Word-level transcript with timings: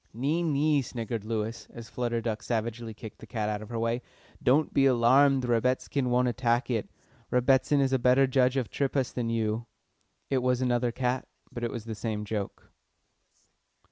"Nee, 0.15 0.41
nee," 0.41 0.81
sniggered 0.81 1.23
Lewis, 1.23 1.67
as 1.71 1.87
Flutter 1.87 2.21
Duck 2.21 2.41
savagely 2.41 2.91
kicked 2.91 3.19
the 3.19 3.27
cat 3.27 3.49
out 3.49 3.61
of 3.61 3.69
her 3.69 3.77
way. 3.77 4.01
"Don't 4.41 4.73
be 4.73 4.87
alarmed, 4.87 5.45
Rebbitzin 5.45 6.09
won't 6.09 6.27
attack 6.27 6.71
it. 6.71 6.89
Rebbitzin 7.29 7.79
is 7.79 7.93
a 7.93 7.99
better 7.99 8.25
judge 8.25 8.57
of 8.57 8.71
triphas 8.71 9.13
than 9.13 9.29
you." 9.29 9.67
It 10.31 10.39
was 10.39 10.59
another 10.59 10.91
cat, 10.91 11.27
but 11.51 11.63
it 11.63 11.69
was 11.69 11.85
the 11.85 11.93
same 11.93 12.25
joke. 12.25 12.71